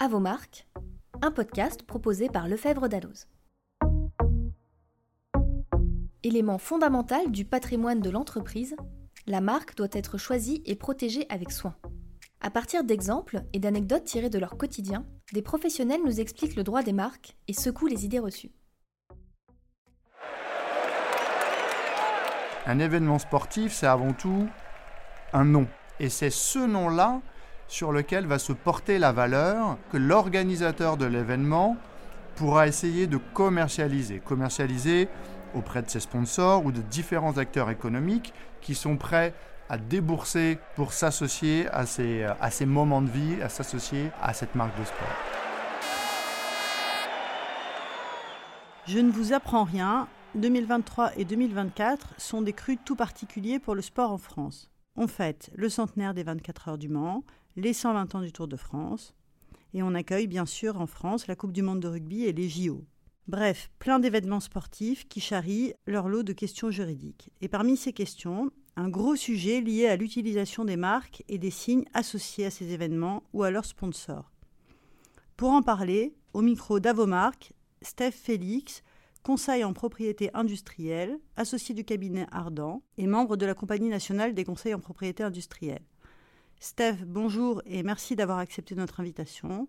[0.00, 0.68] À vos marques,
[1.22, 3.26] un podcast proposé par Lefebvre Dalloz.
[6.22, 8.76] Élément fondamental du patrimoine de l'entreprise,
[9.26, 11.74] la marque doit être choisie et protégée avec soin.
[12.40, 16.84] À partir d'exemples et d'anecdotes tirées de leur quotidien, des professionnels nous expliquent le droit
[16.84, 18.52] des marques et secouent les idées reçues.
[22.66, 24.46] Un événement sportif, c'est avant tout
[25.32, 25.66] un nom.
[25.98, 27.20] Et c'est ce nom-là
[27.68, 31.76] sur lequel va se porter la valeur que l'organisateur de l'événement
[32.34, 34.20] pourra essayer de commercialiser.
[34.20, 35.08] Commercialiser
[35.54, 39.34] auprès de ses sponsors ou de différents acteurs économiques qui sont prêts
[39.68, 44.84] à débourser pour s'associer à ces, moments de vie, à s'associer à cette marque de
[44.84, 45.08] sport.
[48.86, 53.82] Je ne vous apprends rien, 2023 et 2024 sont des crues tout particuliers pour le
[53.82, 54.70] sport en France.
[54.96, 57.22] On fête le centenaire des 24 heures du Mans,
[57.58, 59.14] les 120 ans du Tour de France,
[59.74, 62.48] et on accueille bien sûr en France la Coupe du Monde de rugby et les
[62.48, 62.84] JO.
[63.26, 67.30] Bref, plein d'événements sportifs qui charrient leur lot de questions juridiques.
[67.40, 71.84] Et parmi ces questions, un gros sujet lié à l'utilisation des marques et des signes
[71.94, 74.30] associés à ces événements ou à leurs sponsors.
[75.36, 78.82] Pour en parler, au micro d'Avomark, Steph Félix,
[79.24, 84.44] conseil en propriété industrielle, associé du cabinet Ardent et membre de la Compagnie nationale des
[84.44, 85.82] conseils en propriété industrielle.
[86.60, 89.68] Steph, bonjour et merci d'avoir accepté notre invitation.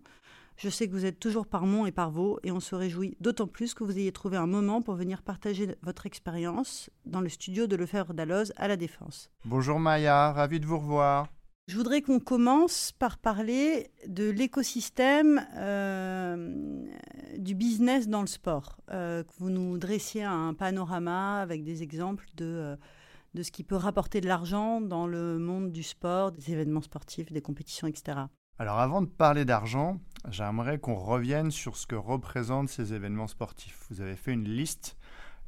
[0.56, 3.16] Je sais que vous êtes toujours par Mont et par Vaux et on se réjouit
[3.20, 7.28] d'autant plus que vous ayez trouvé un moment pour venir partager votre expérience dans le
[7.28, 9.30] studio de Lefebvre d'Alloz à La Défense.
[9.44, 11.28] Bonjour Maya, ravi de vous revoir.
[11.68, 16.84] Je voudrais qu'on commence par parler de l'écosystème euh,
[17.38, 18.80] du business dans le sport.
[18.90, 22.76] Euh, que vous nous dressiez un panorama avec des exemples de, euh,
[23.34, 27.32] de ce qui peut rapporter de l'argent dans le monde du sport, des événements sportifs,
[27.32, 28.18] des compétitions, etc.
[28.58, 33.86] Alors avant de parler d'argent, j'aimerais qu'on revienne sur ce que représentent ces événements sportifs.
[33.90, 34.96] Vous avez fait une liste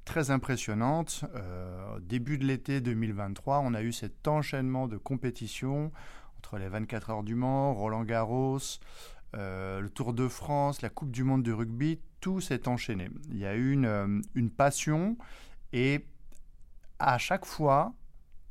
[0.04, 1.24] très impressionnante.
[1.34, 5.92] Euh, au début de l'été 2023, on a eu cet enchaînement de compétitions
[6.38, 8.58] entre les 24 heures du Mans, Roland Garros,
[9.36, 13.10] euh, le Tour de France, la Coupe du Monde de rugby, tout s'est enchaîné.
[13.30, 15.16] Il y a eu une, euh, une passion
[15.72, 16.04] et
[17.02, 17.94] à chaque fois,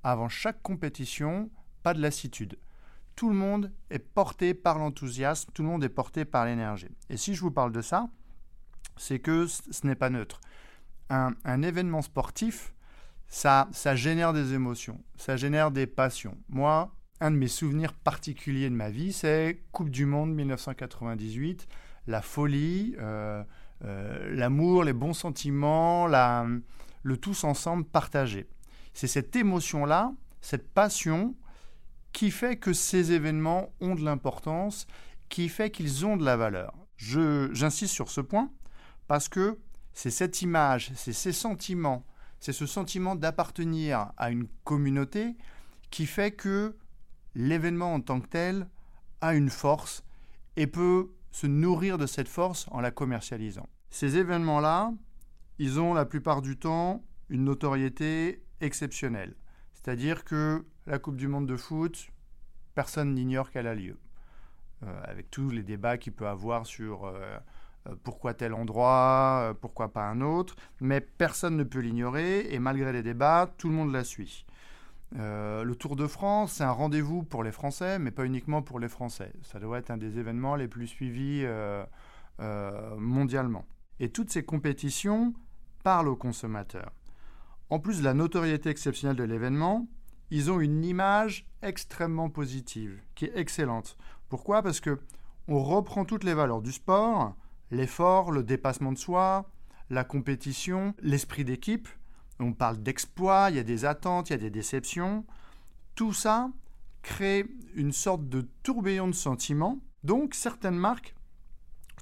[0.03, 1.50] avant chaque compétition,
[1.84, 2.57] pas de lassitude
[3.16, 6.90] tout le monde est porté par l'enthousiasme, tout le monde est porté par l'énergie.
[7.09, 8.09] Et si je vous parle de ça,
[8.97, 10.41] c'est que ce n'est pas neutre.
[11.09, 12.73] Un, événement sportif,
[13.28, 16.38] ça, génère des émotions, ça génère des passions.
[16.50, 21.67] Moi, un de mes souvenirs particuliers de ma vie, c'est Coupe du Monde 1998,
[22.07, 23.44] la folie, euh,
[23.84, 26.47] euh, l'amour, les bons sentiments, la,
[27.03, 28.47] le tous ensemble partagé.
[28.94, 31.35] C'est cette émotion-là, cette passion
[32.13, 34.88] qui fait que ces événements ont de l'importance,
[35.29, 36.73] qui fait qu'ils ont de la valeur.
[36.97, 38.51] J'insiste sur ce point
[39.07, 39.57] parce que
[39.94, 42.06] c'est cette image, c'est ces sentiments,
[42.40, 45.35] c'est ce sentiment d'appartenir à une communauté
[45.90, 46.75] qui fait que
[47.35, 48.67] l'événement en tant que tel
[49.22, 50.03] a une force
[50.57, 53.67] et peut se nourrir de cette force en la commercialisant.
[53.90, 54.94] Ces événements-là,
[55.61, 59.35] ils ont la plupart du temps une notoriété exceptionnelle.
[59.73, 62.09] C'est-à-dire que la Coupe du Monde de foot,
[62.73, 63.95] personne n'ignore qu'elle a lieu.
[64.81, 67.38] Euh, avec tous les débats qu'il peut avoir sur euh,
[67.88, 72.91] euh, pourquoi tel endroit, pourquoi pas un autre, mais personne ne peut l'ignorer et malgré
[72.91, 74.47] les débats, tout le monde la suit.
[75.11, 78.89] le Tour de France, c'est un rendez-vous pour les Français, mais pas uniquement pour les
[78.89, 79.31] Français.
[79.43, 81.45] Ça doit être un des événements les plus suivis
[82.97, 83.67] mondialement.
[83.99, 85.35] Et toutes ces compétitions
[85.84, 86.92] parlent aux consommateurs.
[87.69, 89.88] En plus de la notoriété exceptionnelle de l'événement,
[90.30, 93.97] ils ont une image extrêmement positive, qui est excellente.
[94.30, 94.62] Pourquoi?
[94.62, 95.00] Parce que
[95.47, 97.36] on reprend toutes les valeurs du sport,
[97.72, 99.50] l'effort, le dépassement de soi,
[99.90, 101.88] la compétition, l'esprit d'équipe.
[102.40, 105.25] On parle d'exploit, il y a des attentes, il y a des déceptions.
[105.96, 106.50] Tout ça
[107.02, 109.79] crée une sorte de tourbillon de sentiments.
[110.03, 111.16] Donc certaines marques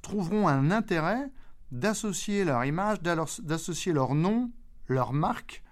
[0.01, 1.30] trouveront un intérêt
[1.71, 4.51] d'associer leur image, d'associer leur nom,
[4.88, 5.63] leur marque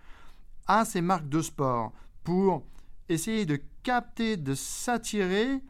[0.67, 2.63] à ces marques de sport pour
[3.09, 5.61] essayer de capter, de s'attirer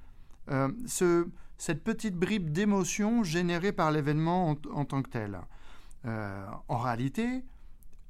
[0.49, 1.27] euh, ce,
[1.57, 5.39] cette petite bribe d'émotion générée par l'événement en, tant que tel.
[6.05, 7.43] Euh, en réalité,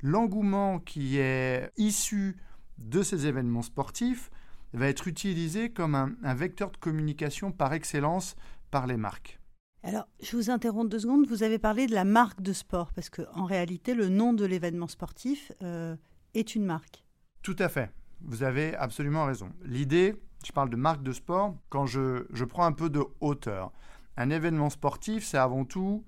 [0.02, 2.38] l'engouement qui est issu
[2.78, 4.30] de ces événements sportifs
[4.74, 8.36] va être utilisé comme un, vecteur de communication par excellence
[8.70, 9.40] par les marques.
[9.88, 11.25] Alors, je vous interromps deux secondes.
[11.28, 14.89] Vous avez parlé de la marque de sport, parce qu'en réalité, le nom de l'événement
[14.89, 15.95] sportif euh,
[16.34, 17.06] est une marque.
[17.42, 17.89] Tout à fait.
[18.19, 19.50] Vous avez absolument raison.
[19.63, 23.72] L'idée, je parle de marque de sport, quand je, prends un peu de hauteur.
[24.18, 26.04] Un événement sportif, c'est avant tout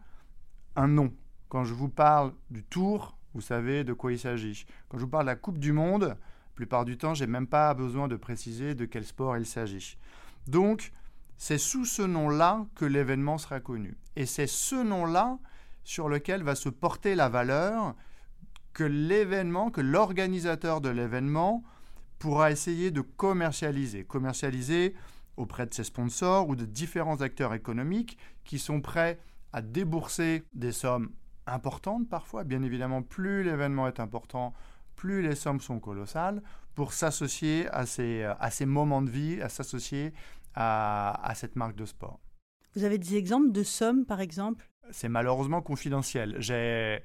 [0.76, 1.14] un nom.
[1.48, 4.66] Quand je vous parle du Tour, vous savez de quoi il s'agit.
[4.90, 6.18] Quand je vous parle de la Coupe du Monde, la
[6.54, 9.98] plupart du temps, j'ai même pas besoin de préciser de quel sport il s'agit.
[10.48, 10.92] Donc,
[11.40, 13.98] c'est sous ce nom-là que l'événement sera connu.
[14.18, 15.40] Et c'est ce nom-là
[15.86, 17.96] sur lequel va se porter la valeur
[18.74, 21.64] que l'événement, que l'organisateur de l'événement
[22.20, 24.04] pourra essayer de commercialiser.
[24.04, 24.94] Commercialiser
[25.38, 29.18] auprès de ses sponsors ou de différents acteurs économiques qui sont prêts
[29.54, 31.10] à débourser des sommes
[31.48, 32.44] importantes parfois.
[32.44, 34.54] Bien évidemment, plus l'événement est important,
[34.98, 36.44] plus les sommes sont colossales
[36.76, 40.14] pour s'associer à ces, à ces moments de vie, à s'associer
[40.56, 42.20] à, cette marque de sport.
[42.76, 44.70] Vous avez des exemples de sommes, par exemple?
[44.92, 46.36] C'est malheureusement confidentiel.
[46.40, 47.02] J'ai,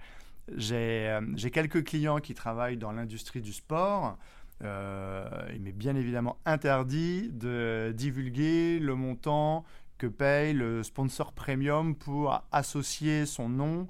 [0.56, 4.19] j'ai, euh, j'ai quelques clients qui travaillent dans l'industrie du sport.
[4.62, 9.64] Euh, il m'est bien évidemment interdit de divulguer le montant
[9.99, 13.88] que paye le sponsor premium pour associer son nom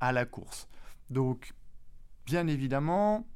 [0.00, 0.68] à la course.
[1.10, 1.52] Donc,
[2.24, 3.26] bien évidemment,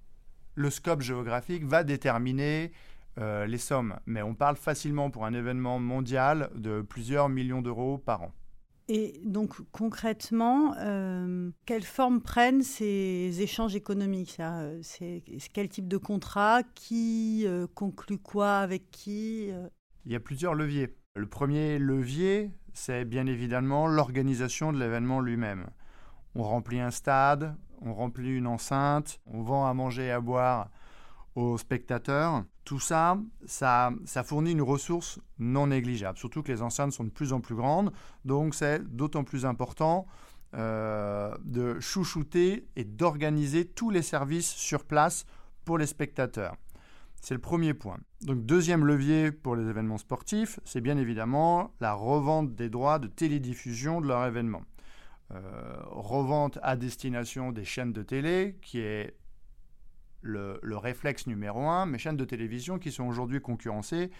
[0.55, 2.73] le scope géographique va déterminer
[3.21, 7.99] euh, les sommes, mais on parle facilement pour un événement mondial de plusieurs millions d'euros
[7.99, 8.33] par an.
[8.89, 14.41] Et donc concrètement, euh, quelle forme prennent ces échanges économiques
[14.83, 15.23] C'est
[15.53, 16.63] quel type de contrat?
[16.75, 18.57] Qui euh, conclut quoi?
[18.59, 19.51] Avec qui
[20.07, 20.97] Il y a plusieurs leviers.
[21.15, 25.67] Le premier levier, c'est bien évidemment l'organisation de l'événement lui-même.
[26.35, 30.71] On remplit un stade, on remplit une enceinte, on vend à manger et à boire
[31.35, 32.45] aux spectateurs.
[32.71, 37.33] Tout ça, ça, fournit une ressource non négligeable, surtout que les enceintes sont de plus
[37.33, 37.91] en plus grandes,
[38.25, 40.07] donc c'est d'autant plus important
[40.55, 45.27] euh, de chouchouter et d'organiser tous les services sur place
[45.65, 46.55] pour les spectateurs.
[47.21, 47.99] C'est le premier point.
[48.23, 53.09] Donc deuxième levier pour les événements sportifs, c'est bien évidemment la revente des droits de
[53.09, 54.63] télédiffusion de leur événement.
[55.33, 59.17] Euh, revente à destination des chaînes de télé, qui est
[60.23, 64.11] le, réflexe numéro un, mes chaînes de télévision qui sont aujourd'hui concurrencées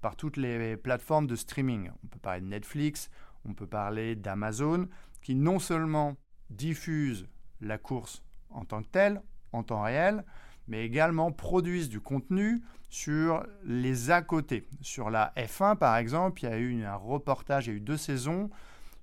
[0.00, 1.90] par toutes les plateformes de streaming.
[2.04, 3.10] On peut parler de Netflix,
[3.44, 4.88] on peut parler d'Amazon,
[5.22, 6.16] qui non seulement
[6.50, 7.26] diffusent
[7.60, 9.22] la course en tant que telle,
[9.52, 10.24] en temps réel,
[10.68, 14.66] mais également produisent du contenu sur les à côté.
[14.80, 17.80] Sur la F1, par exemple, il y a eu un reportage, il y a eu
[17.80, 18.50] deux saisons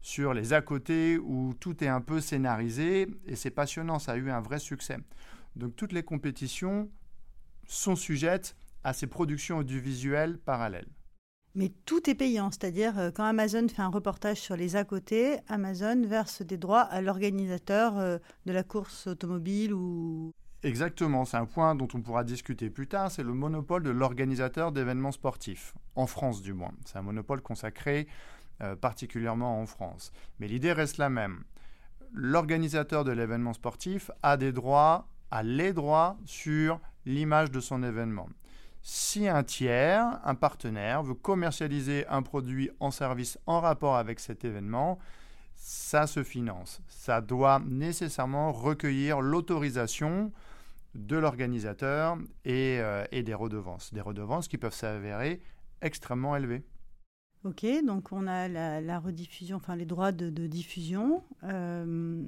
[0.01, 4.17] sur les à côté où tout est un peu scénarisé et c'est passionnant, ça a
[4.17, 4.97] eu un vrai succès.
[5.55, 6.89] Donc toutes les compétitions
[7.67, 10.89] sont sujettes à ces productions audiovisuelles parallèles.
[11.55, 15.37] Mais tout est payant, c'est-à-dire euh, quand Amazon fait un reportage sur les à côté,
[15.47, 20.31] Amazon verse des droits à l'organisateur euh, de la course automobile ou...
[20.63, 24.73] Exactement, c'est un point dont on pourra discuter plus tard, c'est le monopole de l'organisateur
[24.73, 26.73] d'événements sportifs, en France du moins.
[26.85, 28.07] C'est un monopole consacré
[28.61, 30.11] euh, particulièrement en France.
[30.39, 31.43] Mais l'idée reste la même.
[32.11, 38.29] L'organisateur de l'événement sportif a des droits a les droits sur l'image de son événement.
[38.81, 44.45] Si un tiers, un partenaire, veut commercialiser un produit en service en rapport avec cet
[44.45, 44.99] événement,
[45.55, 46.81] ça se finance.
[46.87, 50.31] Ça doit nécessairement recueillir l'autorisation
[50.93, 53.93] de l'organisateur et, euh, des redevances.
[53.93, 55.41] Des redevances qui peuvent s'avérer
[55.81, 56.63] extrêmement élevées.
[57.43, 61.23] Ok, donc on a la, rediffusion, enfin les droits de, diffusion.
[61.43, 62.23] Euh,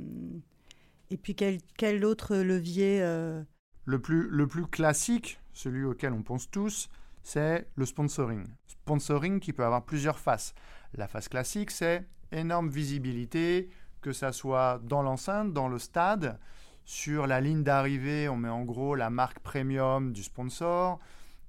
[1.10, 3.44] et puis quel, autre levier euh
[3.86, 6.90] le, plus, le plus classique, celui auquel on pense tous,
[7.24, 8.46] c'est le sponsoring.
[8.68, 10.54] Sponsoring qui peut avoir plusieurs faces.
[10.94, 13.70] La face classique, c'est énorme visibilité,
[14.02, 16.40] que ça soit dans l'enceinte, dans le stade.
[16.86, 21.00] Sur la ligne d'arrivée, on met en gros la marque premium du sponsor.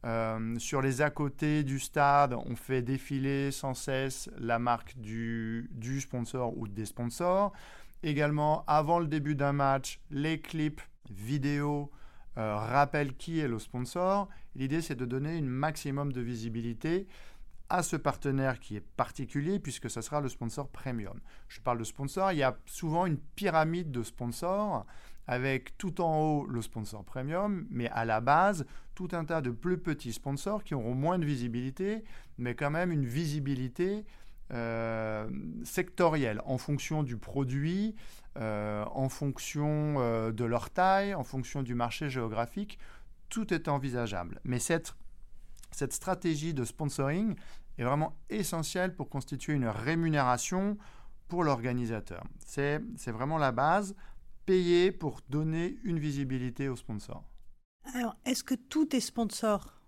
[0.04, 5.68] Euh, sur les à côté du stade, on fait défiler sans cesse la marque du,
[5.72, 7.52] du sponsor ou des sponsors.
[8.02, 11.90] Également, avant le début d'un match, les clips vidéo
[12.36, 14.28] euh, rappellent qui est le sponsor.
[14.54, 17.08] L'idée, c'est de donner une maximum de visibilité
[17.68, 21.20] à ce partenaire qui est particulier puisque ce sera le sponsor premium.
[21.48, 24.86] Je parle de sponsor, il y a souvent une pyramide de sponsors
[25.26, 28.64] avec tout en haut le sponsor premium, mais à la base,
[28.94, 32.02] tout un tas de plus petits sponsors qui auront moins de visibilité,
[32.38, 34.06] mais quand même une visibilité
[34.50, 35.28] euh,
[35.62, 37.94] sectorielles en fonction du produit,
[38.38, 42.78] euh, en fonction euh, de leur taille, en fonction du marché géographique.
[43.28, 44.40] Tout est envisageable.
[44.44, 44.94] Mais cette,
[45.70, 47.34] cette stratégie de sponsoring
[47.76, 50.78] est vraiment essentielle pour constituer une rémunération
[51.28, 52.24] pour l'organisateur.
[52.38, 53.94] C'est vraiment la base,
[54.46, 57.22] payer pour donner une visibilité au sponsor.
[57.94, 59.82] Alors, est-ce que tout est sponsor?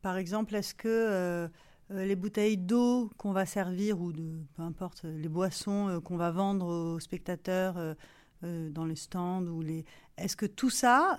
[0.00, 1.50] Par exemple, est-ce que
[1.90, 6.66] les bouteilles d'eau qu'on va servir ou de peu importe les boissons qu'on va vendre
[6.66, 7.96] aux spectateurs
[8.42, 9.84] dans les stands ou les
[10.16, 11.18] est-ce que tout ça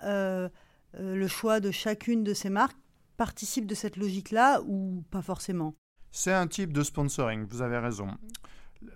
[0.94, 2.78] le choix de chacune de ces marques
[3.18, 5.76] participe de cette logique-là ou pas forcément?
[6.12, 8.08] C'est un type de sponsoring, vous avez raison.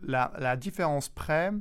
[0.02, 1.52] La, la différence près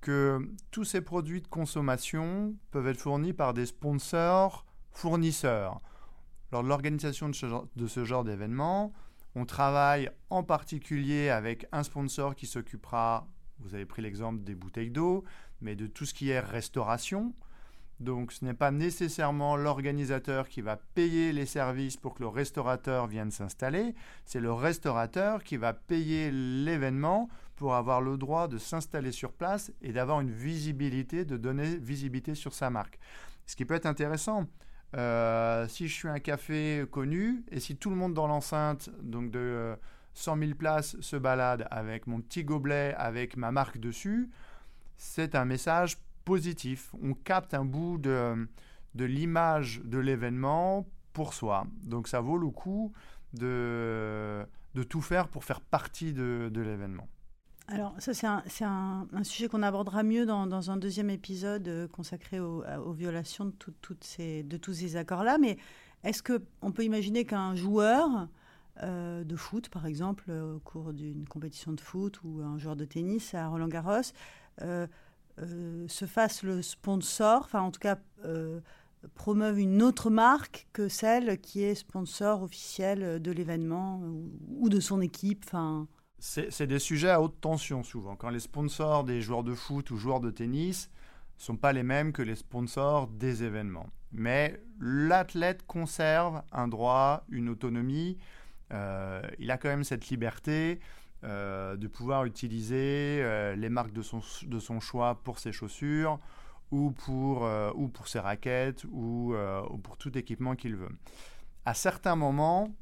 [0.00, 0.38] que
[0.70, 5.80] tous ces produits de consommation peuvent être fournis par des sponsors fournisseurs.
[6.50, 8.92] Lors de l'organisation de ce genre d'événement,
[9.34, 13.26] on travaille en particulier avec un sponsor qui s'occupera,
[13.60, 15.24] vous avez pris l'exemple des bouteilles d'eau,
[15.60, 17.34] mais de tout ce qui est restauration,
[18.00, 23.08] donc ce n'est pas nécessairement l'organisateur qui va payer les services pour que le restaurateur
[23.08, 23.94] vienne s'installer,
[24.24, 29.72] c'est le restaurateur qui va payer l'événement pour avoir le droit de s'installer sur place
[29.82, 33.00] et d'avoir une visibilité, de donner visibilité sur sa marque.
[33.46, 34.46] Ce qui peut être intéressant,
[34.96, 39.30] euh, si je suis un café connu et si tout le monde dans l'enceinte, donc
[39.30, 39.76] de
[40.14, 44.30] 100 000 places, se balade avec mon petit gobelet avec ma marque dessus,
[44.96, 46.94] c'est un message positif.
[47.02, 48.48] On capte un bout de,
[48.94, 51.66] l'image de l'événement pour soi.
[51.84, 52.92] Donc ça vaut le coup
[53.34, 54.46] de,
[54.88, 57.08] tout faire pour faire partie de l'événement.
[57.70, 62.92] Alors ça c'est un, sujet qu'on abordera mieux dans, un deuxième épisode euh, consacré aux,
[62.92, 65.36] violations de, tous ces accords-là.
[65.36, 65.58] Mais
[66.02, 68.28] est-ce qu'on peut imaginer qu'un joueur
[68.82, 72.74] euh, de foot, par exemple, euh, au cours d'une compétition de foot ou un joueur
[72.74, 74.12] de tennis à Roland Garros,
[74.60, 77.98] se fasse le sponsor, enfin en tout cas
[79.14, 84.00] promeuve une autre marque que celle qui est sponsor officiel de l'événement
[84.58, 85.44] ou, de son équipe.
[85.46, 85.86] Enfin.
[86.20, 88.16] C'est des sujets à haute tension souvent.
[88.16, 90.90] Quand les sponsors des joueurs de foot ou joueurs de tennis
[91.36, 93.88] sont pas les mêmes que les sponsors des événements.
[94.10, 98.18] Mais l'athlète conserve un droit, une autonomie.
[98.72, 100.80] Euh, il a quand même cette liberté.
[101.24, 106.20] Euh, de pouvoir utiliser euh, les marques de son, choix pour ses chaussures
[106.70, 107.42] ou pour,
[107.74, 109.34] ou pour ses raquettes ou,
[109.82, 110.92] pour tout équipement qu'il veut.
[111.64, 112.72] À certains moments,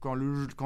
[0.00, 0.14] quand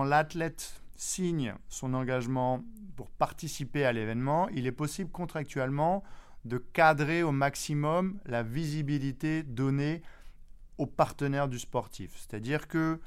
[0.02, 2.62] l'athlète signe son engagement
[2.94, 6.04] pour participer à l'événement, il est possible contractuellement
[6.44, 10.02] de cadrer au maximum la visibilité donnée
[10.76, 12.12] aux partenaires du sportif.
[12.16, 13.00] C'est-à-dire que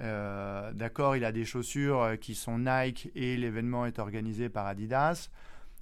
[0.00, 5.28] euh, d'accord, il a des chaussures qui sont Nike et l'événement est organisé par Adidas.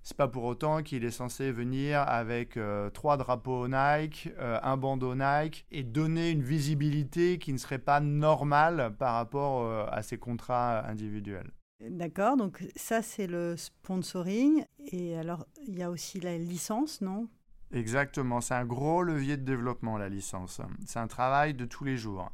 [0.03, 5.15] C'est pas pour autant qu'il est censé venir avec euh, trois drapeaux Nike, un bandeau
[5.15, 10.85] Nike et donner une visibilité qui ne serait pas normale par rapport à ses contrats
[10.87, 11.51] individuels.
[11.89, 14.65] D'accord, donc ça c'est le sponsoring.
[14.91, 17.29] Et alors il y a aussi la licence, non?
[17.73, 20.61] Exactement, c'est un gros levier de développement la licence.
[20.87, 22.31] C'est un travail de tous les jours.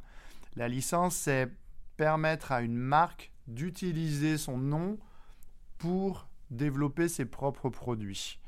[0.55, 1.49] La licence, c'est
[1.95, 4.97] permettre à une marque d'utiliser son nom
[5.77, 8.39] pour développer ses propres produits.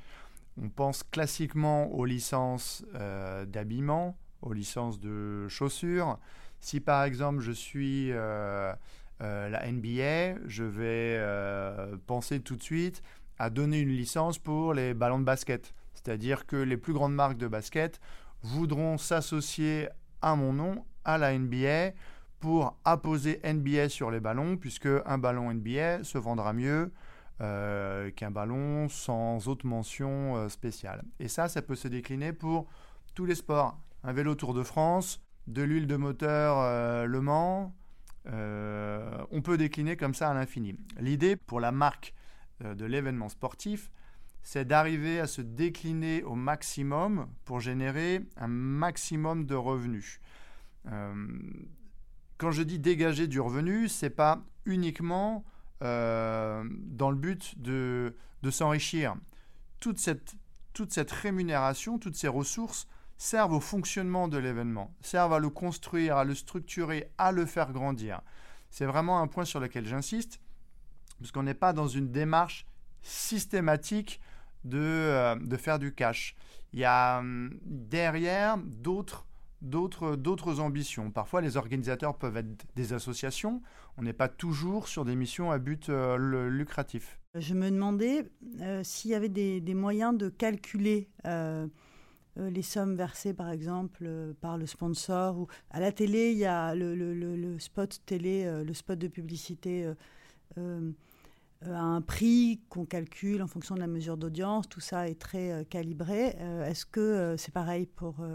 [0.62, 6.20] On pense classiquement aux licences euh, d'habillement, aux licences de chaussures.
[6.60, 8.74] Si par exemple je suis euh,
[9.22, 13.02] euh, la NBA, je vais penser tout de suite
[13.40, 15.74] à donner une licence pour les ballons de basket.
[15.94, 18.00] C'est-à-dire que les plus grandes marques de basket
[18.44, 19.90] voudront s'associer
[20.22, 21.92] à mon nom, à la NBA,
[22.40, 26.92] pour apposer NBA sur les ballons, puisque un ballon NBA se vendra mieux
[27.42, 31.04] euh, qu'un ballon sans autre mention euh, spéciale.
[31.20, 32.68] Et ça, ça peut se décliner pour
[33.16, 33.78] tous les sports.
[34.04, 37.76] Un vélo Tour de France, de l'huile de moteur euh, Le Mans,
[38.26, 40.76] on peut décliner comme ça à l'infini.
[41.00, 42.14] L'idée pour la marque
[42.64, 43.90] de l'événement sportif,
[44.44, 50.22] c'est d'arriver à se décliner au maximum pour générer un maximum de revenus
[52.42, 55.46] quand je dis dégager du revenu, c'est pas uniquement
[55.82, 58.14] euh, dans le but de,
[58.50, 59.16] s'enrichir.
[59.80, 66.18] Toute cette, rémunération, toutes ces ressources servent au fonctionnement de l'événement, servent à le construire,
[66.18, 68.22] à le structurer, à le faire grandir.
[68.70, 70.40] C'est vraiment un point sur lequel j'insiste,
[71.20, 72.66] parce qu'on n'est pas dans une démarche
[73.02, 74.22] systématique
[74.64, 76.36] de, euh, faire du cash.
[76.74, 79.26] Il y a hum, derrière d'autres
[79.62, 81.12] d'autres ambitions.
[81.12, 83.62] Parfois, les organisateurs peuvent être des associations.
[83.98, 87.20] On n'est pas toujours sur des missions à but euh, lucratif.
[87.36, 88.30] Je me demandais
[88.62, 91.68] euh, s'il y avait des, moyens de calculer euh,
[92.38, 95.38] les sommes versées, par exemple, par le sponsor.
[95.38, 99.92] Ou à la télé, il y a le, le spot télé, le spot de publicité
[101.66, 104.68] à un prix qu'on calcule en fonction de la mesure d'audience.
[104.68, 106.36] Tout ça est très euh, calibré.
[106.40, 108.26] Euh, est-ce que c'est pareil pour...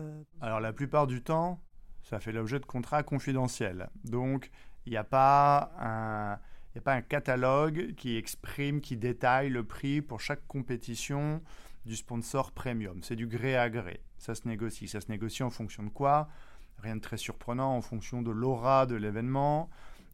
[0.40, 1.60] Alors la plupart du temps,
[2.02, 3.88] ça fait l'objet de contrats confidentiels.
[4.04, 4.50] Donc
[4.86, 5.06] Il n'y a
[6.76, 11.40] il n'y a pas un catalogue qui exprime, qui détaille le prix pour chaque compétition
[11.86, 13.02] du sponsor premium.
[13.02, 14.02] C'est du gré à gré.
[14.18, 14.88] Ça se négocie.
[14.88, 16.28] Ça se négocie en fonction de quoi?
[16.78, 19.70] Rien de très surprenant, en fonction de l'aura de l'événement,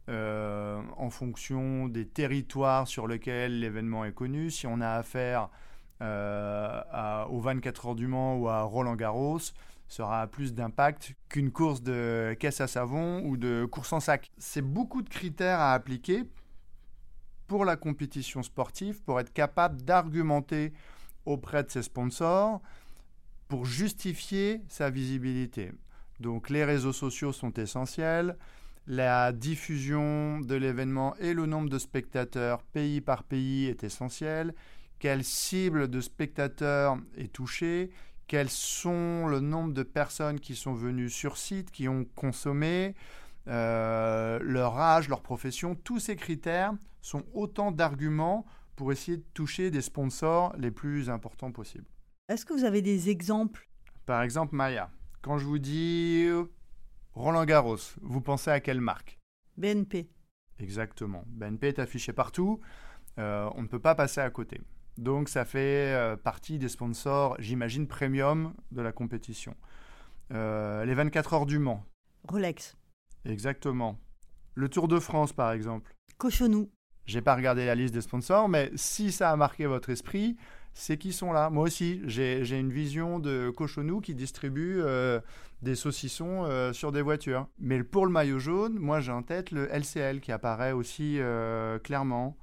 [0.09, 4.49] euh, en fonction des territoires sur lesquels l'événement est connu.
[4.49, 5.49] Si on a affaire
[6.01, 9.39] euh, à, aux 24 heures du Mans ou à Roland Garros,
[9.87, 14.31] ça aura plus d'impact qu'une course de caisse à savon ou de course en sac.
[14.37, 16.23] C'est beaucoup de critères à appliquer
[17.47, 20.73] pour la compétition sportive, pour être capable d'argumenter
[21.25, 22.61] auprès de ses sponsors
[23.47, 25.71] pour justifier sa visibilité.
[26.19, 28.35] Donc les réseaux sociaux sont essentiels,
[28.87, 34.53] la diffusion de l'événement et le nombre de spectateurs pays par pays est essentiel,
[34.99, 37.91] quelle cible de spectateurs est touchée,
[38.27, 42.95] quels sont le nombre de personnes qui sont venues sur site, qui ont consommé,
[43.47, 49.71] euh, leur âge, leur profession, tous ces critères sont autant d'arguments pour essayer de toucher
[49.71, 51.85] des sponsors les plus importants possibles.
[52.29, 53.67] Est-ce que vous avez des exemples?
[54.05, 54.89] Par exemple, Maya,
[55.21, 56.27] quand je vous dis
[57.15, 59.19] Roland Garros, vous pensez à quelle marque?
[59.57, 60.09] BNP.
[60.59, 61.23] Exactement.
[61.27, 62.59] BNP est affiché partout.
[63.19, 64.61] Euh, on ne peut pas passer à côté.
[64.97, 69.55] Donc ça fait euh, partie des sponsors, j'imagine, premium de la compétition.
[70.31, 71.85] les 24 heures du Mans.
[72.27, 72.75] Rolex.
[73.25, 73.99] Exactement.
[74.55, 75.95] Le Tour de France, par exemple.
[76.17, 76.69] Cochonou.
[77.05, 80.37] J'ai pas regardé la liste des sponsors, mais si ça a marqué votre esprit,
[80.73, 81.49] c'est qu'ils sont là.
[81.49, 85.19] Moi aussi, j'ai une vision de Cochonou qui distribue euh,
[85.61, 87.47] des saucissons euh, sur des voitures.
[87.59, 91.77] Mais pour le maillot jaune, moi j'ai en tête le LCL qui apparaît aussi euh,
[91.79, 92.37] clairement.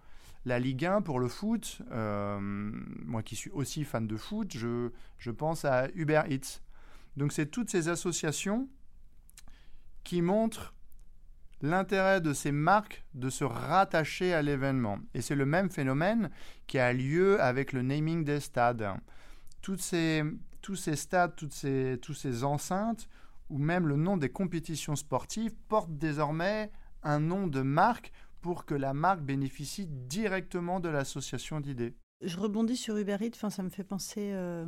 [0.47, 5.67] La Ligue 1 pour le foot, moi qui suis aussi fan de foot, je, pense
[5.67, 6.63] à Uber Eats.
[7.19, 8.67] Donc c'est toutes ces associations
[10.03, 10.73] qui montre
[11.63, 14.99] l'intérêt de ces marques de se rattacher à l'événement.
[15.15, 16.31] Et c'est le même phénomène
[16.67, 18.89] qui a lieu avec le naming des stades.
[19.61, 20.23] Toutes ces,
[20.63, 23.09] tous ces stades, toutes ces, enceintes,
[23.51, 26.71] ou même le nom des compétitions sportives, portent désormais
[27.03, 31.95] un nom de marque pour que la marque bénéficie directement de l'association d'idées.
[32.23, 34.67] Je rebondis sur Uber Eats, enfin, ça me fait penser euh,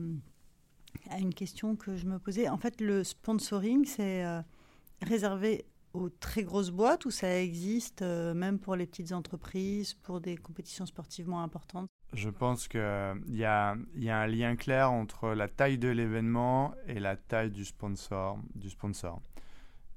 [1.11, 2.49] à une question que je me posais.
[2.49, 4.25] En fait, le sponsoring, c'est...
[4.25, 4.43] Euh,
[5.03, 10.21] réservé aux très grosses boîtes ou ça existe euh, même pour les petites entreprises, pour
[10.21, 11.89] des compétitions sportives moins importantes?
[12.13, 12.81] Je pense qu'il
[13.29, 17.51] y a, y a un lien clair entre la taille de l'événement et la taille
[17.51, 19.21] du sponsor, du sponsor.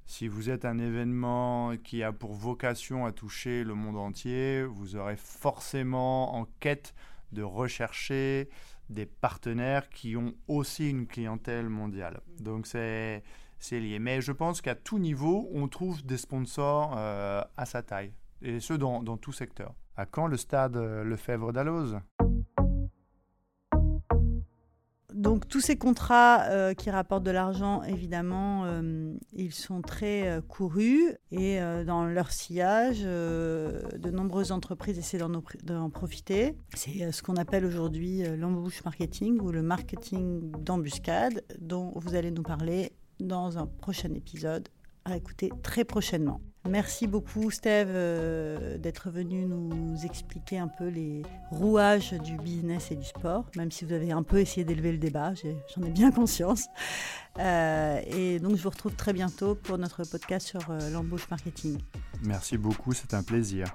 [0.06, 4.94] Si vous êtes un événement qui a pour vocation à toucher le monde entier, vous
[4.94, 6.94] aurez forcément en quête
[7.32, 8.48] de rechercher
[8.88, 12.20] des partenaires qui ont aussi une clientèle mondiale.
[12.38, 13.24] Donc c'est
[13.58, 13.98] c'est lié.
[13.98, 18.60] Mais je pense qu'à tout niveau, on trouve des sponsors euh, à sa taille, et
[18.60, 19.74] ce dans, tout secteur.
[19.96, 21.98] À quand le stade euh, Lefebvre d'Alloz?
[25.14, 28.66] Donc tous ces contrats euh, qui rapportent de l'argent, évidemment,
[29.32, 35.18] ils sont très courus et dans leur sillage, de nombreuses entreprises essaient
[35.64, 36.54] d'en profiter.
[36.74, 42.42] C'est ce qu'on appelle aujourd'hui l'embouche marketing ou le marketing d'embuscade dont vous allez nous
[42.42, 44.68] parler dans un prochain épisode
[45.04, 46.40] à écouter très prochainement.
[46.68, 52.96] Merci beaucoup Steve euh, d'être venu nous expliquer un peu les rouages du business et
[52.96, 56.10] du sport, même si vous avez un peu essayé d'élever le débat, j'en ai, bien
[56.10, 56.66] conscience.
[57.38, 61.78] Euh, et donc je vous retrouve très bientôt pour notre podcast sur euh, l'embauche marketing.
[62.24, 63.66] Merci beaucoup, c'est un plaisir.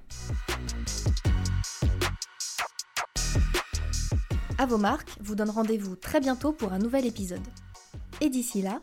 [4.57, 7.39] À vos marques vous donne rendez-vous très bientôt pour un nouvel épisode.
[8.19, 8.81] Et d'ici là,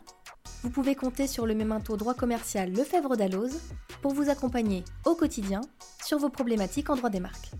[0.63, 3.59] vous pouvez compter sur le mémento droit commercial Lefebvre d'Alloz
[4.01, 5.61] pour vous accompagner au quotidien
[6.03, 7.51] sur vos problématiques en droit des marques.